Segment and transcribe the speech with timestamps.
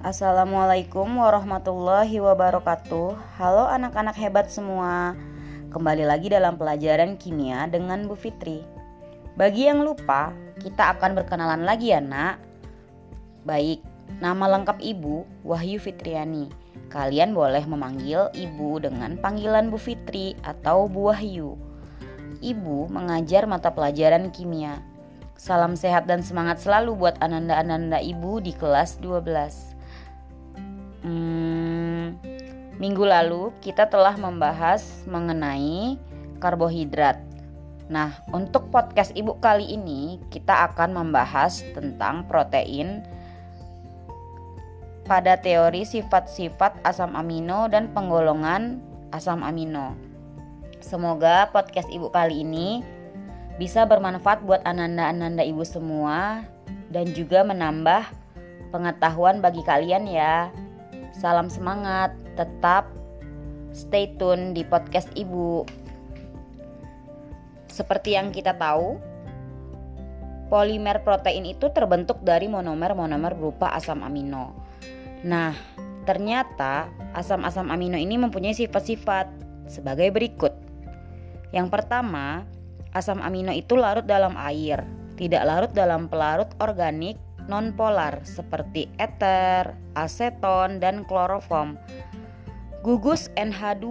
[0.00, 3.36] Assalamualaikum warahmatullahi wabarakatuh.
[3.36, 5.12] Halo anak-anak hebat semua.
[5.68, 8.64] Kembali lagi dalam pelajaran kimia dengan Bu Fitri.
[9.36, 12.40] Bagi yang lupa, kita akan berkenalan lagi ya nak.
[13.44, 13.84] Baik,
[14.24, 16.48] nama lengkap ibu Wahyu Fitriani.
[16.88, 21.60] Kalian boleh memanggil ibu dengan panggilan Bu Fitri atau Bu Wahyu.
[22.40, 24.80] Ibu mengajar mata pelajaran kimia.
[25.36, 29.69] Salam sehat dan semangat selalu buat ananda-ananda ibu di kelas 12
[31.00, 32.20] Hmm,
[32.76, 35.96] minggu lalu kita telah membahas mengenai
[36.40, 37.20] karbohidrat.
[37.90, 43.02] Nah, untuk podcast ibu kali ini kita akan membahas tentang protein
[45.10, 48.78] pada teori sifat-sifat asam amino dan penggolongan
[49.10, 49.98] asam amino.
[50.78, 52.80] Semoga podcast ibu kali ini
[53.58, 56.46] bisa bermanfaat buat ananda-ananda ibu semua
[56.94, 58.06] dan juga menambah
[58.70, 60.48] pengetahuan bagi kalian ya.
[61.10, 62.86] Salam semangat, tetap
[63.74, 65.66] stay tune di podcast Ibu.
[67.66, 68.98] Seperti yang kita tahu,
[70.46, 74.54] polimer protein itu terbentuk dari monomer-monomer berupa asam amino.
[75.26, 75.54] Nah,
[76.06, 79.26] ternyata asam-asam amino ini mempunyai sifat-sifat
[79.66, 80.54] sebagai berikut.
[81.50, 82.46] Yang pertama,
[82.94, 84.86] asam amino itu larut dalam air,
[85.18, 87.18] tidak larut dalam pelarut organik
[87.50, 91.74] nonpolar seperti eter, aseton, dan kloroform.
[92.80, 93.84] Gugus NH2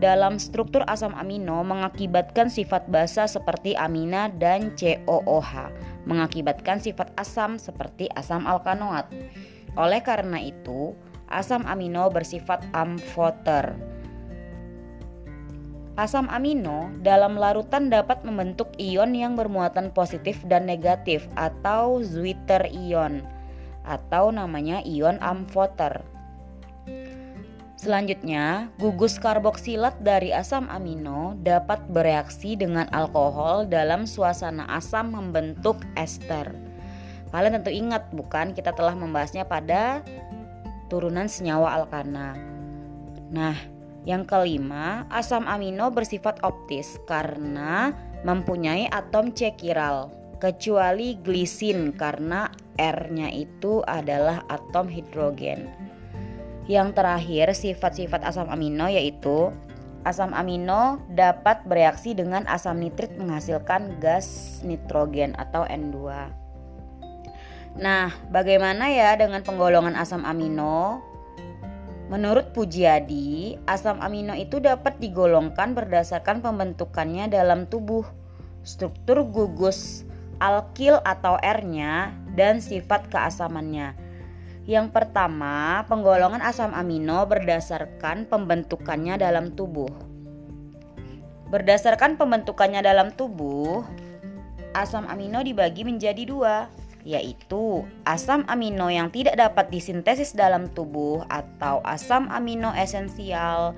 [0.00, 5.68] dalam struktur asam amino mengakibatkan sifat basa seperti amina dan COOH,
[6.08, 9.12] mengakibatkan sifat asam seperti asam alkanoat.
[9.76, 10.96] Oleh karena itu,
[11.28, 13.76] asam amino bersifat amfoter.
[16.00, 23.20] Asam amino dalam larutan dapat membentuk ion yang bermuatan positif dan negatif atau Zwitter ion
[23.84, 26.00] atau namanya ion amfoter.
[27.76, 36.48] Selanjutnya, gugus karboksilat dari asam amino dapat bereaksi dengan alkohol dalam suasana asam membentuk ester.
[37.28, 40.00] Kalian tentu ingat bukan kita telah membahasnya pada
[40.88, 42.40] turunan senyawa alkana.
[43.28, 47.92] Nah, yang kelima, asam amino bersifat optis karena
[48.24, 50.08] mempunyai atom C chiral,
[50.40, 52.48] kecuali glisin karena
[52.80, 55.68] R-nya itu adalah atom hidrogen.
[56.64, 59.52] Yang terakhir, sifat-sifat asam amino yaitu
[60.08, 65.98] asam amino dapat bereaksi dengan asam nitrit menghasilkan gas nitrogen atau N2.
[67.76, 71.04] Nah, bagaimana ya dengan penggolongan asam amino?
[72.10, 78.02] Menurut Pujiadi, asam amino itu dapat digolongkan berdasarkan pembentukannya dalam tubuh,
[78.66, 80.02] struktur gugus
[80.40, 83.94] alkil atau R-nya, dan sifat keasamannya.
[84.64, 89.92] Yang pertama, penggolongan asam amino berdasarkan pembentukannya dalam tubuh.
[91.52, 93.84] Berdasarkan pembentukannya dalam tubuh,
[94.72, 96.70] asam amino dibagi menjadi dua,
[97.04, 103.72] yaitu asam amino yang tidak dapat disintesis dalam tubuh atau asam amino esensial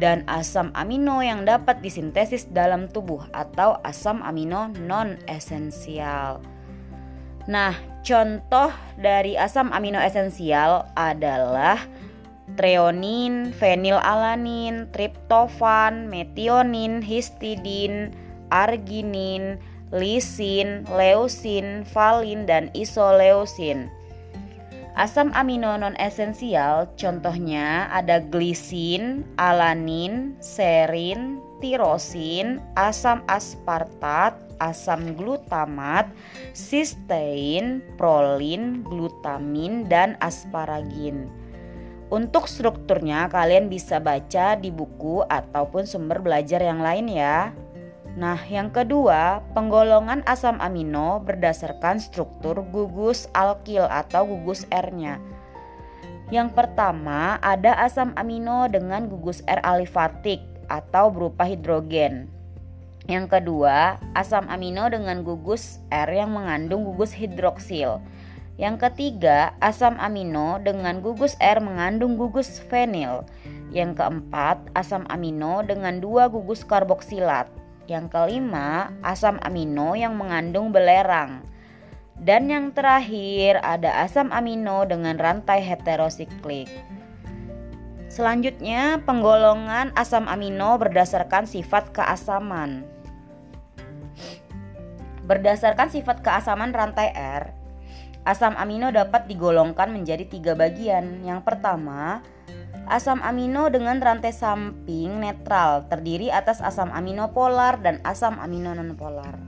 [0.00, 6.40] dan asam amino yang dapat disintesis dalam tubuh atau asam amino non esensial.
[7.50, 7.74] Nah,
[8.06, 11.82] contoh dari asam amino esensial adalah
[12.54, 18.14] treonin, fenilalanin, triptofan, metionin, histidin,
[18.52, 19.58] arginin,
[19.92, 23.92] lisin, leusin, valin, dan isoleusin.
[24.92, 36.12] Asam amino non esensial contohnya ada glisin, alanin, serin, tirosin, asam aspartat, asam glutamat,
[36.52, 41.32] sistein, prolin, glutamin, dan asparagin.
[42.12, 47.56] Untuk strukturnya kalian bisa baca di buku ataupun sumber belajar yang lain ya.
[48.12, 55.16] Nah, yang kedua, penggolongan asam amino berdasarkan struktur gugus alkil atau gugus R-nya.
[56.28, 62.28] Yang pertama, ada asam amino dengan gugus R alifatik atau berupa hidrogen.
[63.08, 68.00] Yang kedua, asam amino dengan gugus R yang mengandung gugus hidroksil.
[68.60, 73.24] Yang ketiga, asam amino dengan gugus R mengandung gugus fenil.
[73.72, 77.61] Yang keempat, asam amino dengan dua gugus karboksilat.
[77.90, 81.42] Yang kelima, asam amino yang mengandung belerang.
[82.18, 86.70] Dan yang terakhir ada asam amino dengan rantai heterosiklik.
[88.06, 92.86] Selanjutnya, penggolongan asam amino berdasarkan sifat keasaman.
[95.26, 97.62] Berdasarkan sifat keasaman rantai R,
[98.22, 101.26] Asam amino dapat digolongkan menjadi tiga bagian.
[101.26, 102.22] Yang pertama,
[102.90, 109.38] asam amino dengan rantai samping netral terdiri atas asam amino polar dan asam amino nonpolar.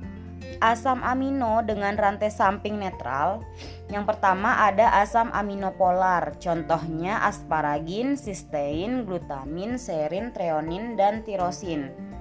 [0.62, 3.43] Asam amino dengan rantai samping netral.
[3.91, 12.13] Yang pertama ada asam amino polar, contohnya asparagin, sistein, glutamin, serin, treonin, dan tirosin.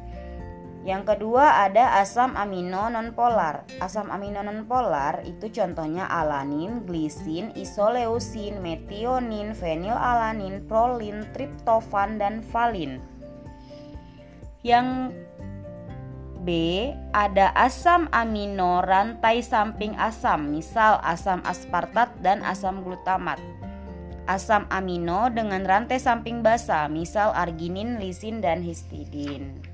[0.84, 3.64] Yang kedua ada asam amino nonpolar.
[3.80, 13.00] Asam amino nonpolar itu contohnya alanin, glisin, isoleusin, metionin, fenilalanin, prolin, triptofan dan valin.
[14.60, 15.16] Yang
[16.44, 16.50] B
[17.16, 23.40] ada asam amino rantai samping asam, misal asam aspartat dan asam glutamat.
[24.28, 29.73] Asam amino dengan rantai samping basa, misal arginin, lisin dan histidin.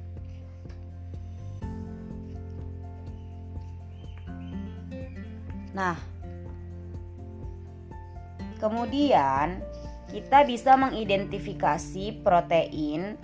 [5.80, 5.96] Nah,
[8.60, 9.64] kemudian
[10.12, 13.16] kita bisa mengidentifikasi protein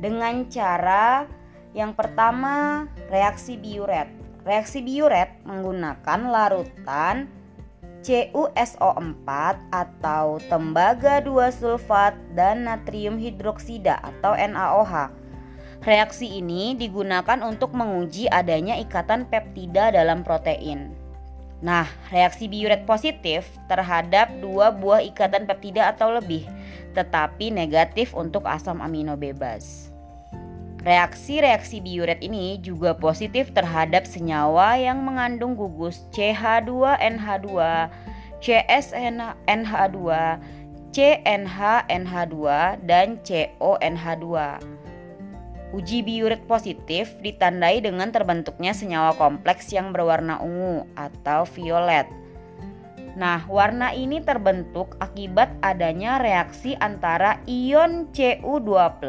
[0.00, 1.28] dengan cara
[1.76, 4.08] yang pertama reaksi biuret.
[4.48, 7.28] Reaksi biuret menggunakan larutan
[8.02, 9.28] CuSO4
[9.70, 15.12] atau tembaga 2 sulfat dan natrium hidroksida atau NaOH.
[15.84, 21.01] Reaksi ini digunakan untuk menguji adanya ikatan peptida dalam protein.
[21.62, 26.42] Nah, reaksi biuret positif terhadap dua buah ikatan peptida atau lebih,
[26.98, 29.94] tetapi negatif untuk asam amino bebas.
[30.82, 37.46] Reaksi-reaksi biuret ini juga positif terhadap senyawa yang mengandung gugus CH2NH2,
[38.42, 39.98] CSNH2,
[40.90, 42.36] CNHNH2,
[42.82, 44.26] dan CONH2.
[45.72, 52.04] Uji biuret positif ditandai dengan terbentuknya senyawa kompleks yang berwarna ungu atau violet.
[53.16, 59.00] Nah, warna ini terbentuk akibat adanya reaksi antara ion Cu2+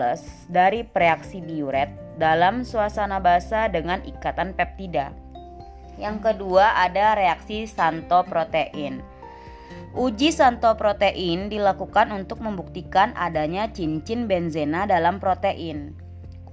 [0.47, 5.11] dari reaksi biuret dalam suasana basa dengan ikatan peptida.
[5.99, 9.03] Yang kedua ada reaksi santo protein.
[9.99, 16.02] Uji santo protein dilakukan untuk membuktikan adanya cincin benzena dalam protein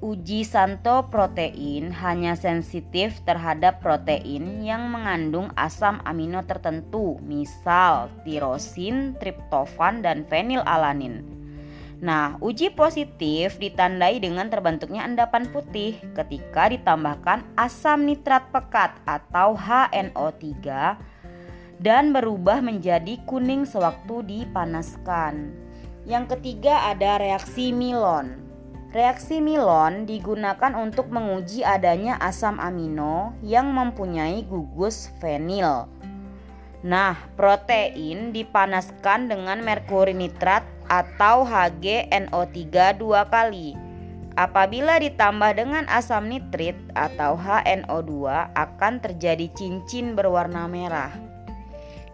[0.00, 10.00] uji santo protein hanya sensitif terhadap protein yang mengandung asam amino tertentu, misal tirosin, triptofan,
[10.00, 11.20] dan fenilalanin.
[12.00, 20.48] Nah, uji positif ditandai dengan terbentuknya endapan putih ketika ditambahkan asam nitrat pekat atau HNO3
[21.76, 25.52] dan berubah menjadi kuning sewaktu dipanaskan.
[26.08, 28.49] Yang ketiga ada reaksi Milon.
[28.90, 35.86] Reaksi Milon digunakan untuk menguji adanya asam amino yang mempunyai gugus fenil.
[36.82, 43.78] Nah, protein dipanaskan dengan merkuri nitrat atau HgNO3 dua kali.
[44.34, 48.10] Apabila ditambah dengan asam nitrit atau HNO2
[48.58, 51.14] akan terjadi cincin berwarna merah.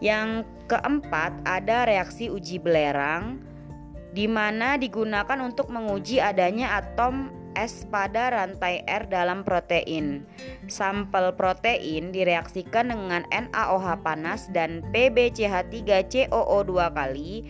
[0.04, 3.45] Yang keempat ada reaksi uji belerang
[4.16, 10.24] di mana digunakan untuk menguji adanya atom S pada rantai R dalam protein.
[10.72, 17.44] Sampel protein direaksikan dengan NaOH panas dan PbCH3COO 2 kali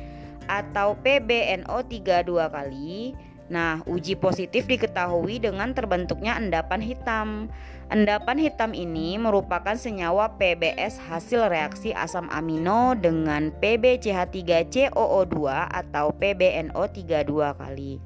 [0.46, 1.94] atau PbNO3
[2.26, 3.14] 2 kali
[3.46, 7.46] Nah, uji positif diketahui dengan terbentuknya endapan hitam.
[7.86, 15.36] Endapan hitam ini merupakan senyawa PBS hasil reaksi asam amino dengan PbCH3COO2
[15.70, 18.02] atau PbNO3 dua kali.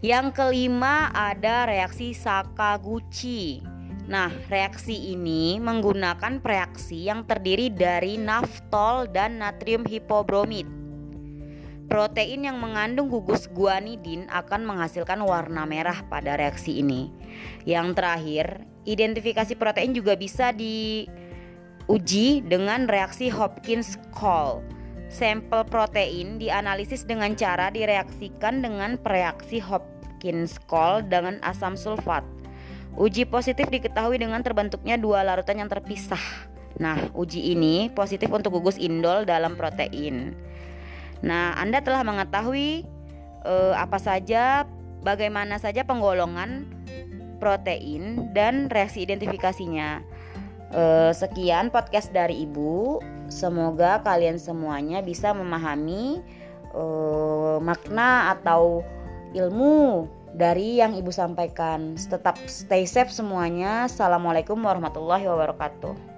[0.00, 3.60] Yang kelima ada reaksi Sakaguchi.
[4.06, 10.79] Nah, reaksi ini menggunakan reaksi yang terdiri dari naftol dan natrium hipobromid.
[11.90, 17.10] Protein yang mengandung gugus guanidin akan menghasilkan warna merah pada reaksi ini.
[17.66, 18.46] Yang terakhir,
[18.86, 24.62] identifikasi protein juga bisa diuji dengan reaksi Hopkins-Call.
[25.10, 32.22] Sampel protein dianalisis dengan cara direaksikan dengan reaksi Hopkins-Call dengan asam sulfat.
[32.94, 36.22] Uji positif diketahui dengan terbentuknya dua larutan yang terpisah.
[36.78, 40.38] Nah, uji ini positif untuk gugus indol dalam protein.
[41.20, 42.84] Nah, Anda telah mengetahui
[43.44, 44.64] eh, apa saja,
[45.04, 46.68] bagaimana saja penggolongan
[47.40, 50.04] protein dan reaksi identifikasinya.
[50.70, 53.02] Eh, sekian podcast dari Ibu.
[53.30, 56.22] Semoga kalian semuanya bisa memahami
[56.70, 58.86] eh, makna atau
[59.34, 61.98] ilmu dari yang Ibu sampaikan.
[61.98, 63.90] Tetap stay safe semuanya.
[63.90, 66.09] Assalamualaikum warahmatullahi wabarakatuh.